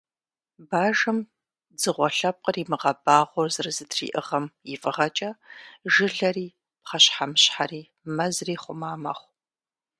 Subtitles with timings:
[0.69, 1.17] Бажэм
[1.75, 5.29] дзыгъуэ лъэпкъыр имыгъэбагъуэу зэрызэтриӏыгъэм и фӏыгъэкӏэ,
[5.93, 6.47] жылэри,
[6.83, 7.81] пхъэщхьэмыщхьэри,
[8.15, 9.29] мэзри хъума мэхъу.